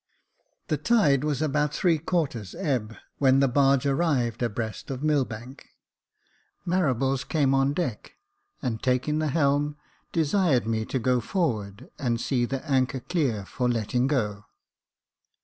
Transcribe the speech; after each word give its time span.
The 0.69 0.77
tide 0.77 1.23
was 1.23 1.43
about 1.43 1.75
three 1.75 1.99
quarters 1.99 2.55
ebb, 2.57 2.95
when 3.19 3.39
the 3.39 3.47
barge 3.47 3.85
arrived 3.85 4.41
abreast 4.41 4.89
of 4.89 5.03
Millbank. 5.03 5.67
Marables 6.65 7.23
came 7.23 7.53
on 7.53 7.73
deck, 7.73 8.13
and 8.63 8.81
taking 8.81 9.19
the 9.19 9.27
helm, 9.27 9.77
desired 10.11 10.65
me 10.65 10.85
to 10.85 10.97
go 10.97 11.19
forward 11.21 11.91
and 11.99 12.19
see 12.19 12.45
the 12.45 12.65
anchor 12.67 12.99
clear 13.01 13.45
for 13.45 13.69
letting 13.69 14.07
go. 14.07 14.45